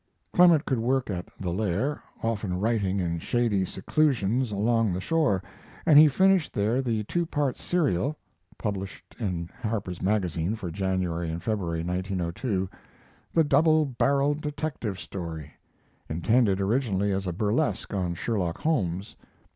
[0.33, 5.43] Clemens could work at "The Lair," often writing in shady seclusions along the shore,
[5.85, 8.17] and he finished there the two part serial,
[8.57, 12.67] [Published in Harper's Magazine for January and February, 1902.]
[13.31, 15.53] "The Double Barrelled Detective Story,"
[16.09, 19.15] intended originally as a burlesque on Sherlock Holmes.